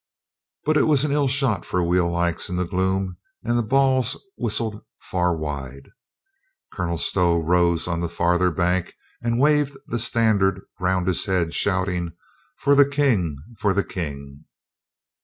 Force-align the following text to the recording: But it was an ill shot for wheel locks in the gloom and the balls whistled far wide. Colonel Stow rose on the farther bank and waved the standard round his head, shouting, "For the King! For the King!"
But 0.65 0.77
it 0.77 0.87
was 0.87 1.05
an 1.05 1.11
ill 1.11 1.27
shot 1.27 1.63
for 1.63 1.83
wheel 1.83 2.09
locks 2.09 2.49
in 2.49 2.55
the 2.55 2.65
gloom 2.65 3.17
and 3.43 3.55
the 3.55 3.61
balls 3.61 4.17
whistled 4.35 4.81
far 4.99 5.37
wide. 5.37 5.91
Colonel 6.73 6.97
Stow 6.97 7.37
rose 7.39 7.87
on 7.87 8.01
the 8.01 8.09
farther 8.09 8.49
bank 8.49 8.95
and 9.21 9.39
waved 9.39 9.77
the 9.85 9.99
standard 9.99 10.61
round 10.79 11.07
his 11.07 11.25
head, 11.25 11.53
shouting, 11.53 12.13
"For 12.57 12.73
the 12.73 12.89
King! 12.89 13.37
For 13.59 13.75
the 13.75 13.83
King!" 13.83 14.45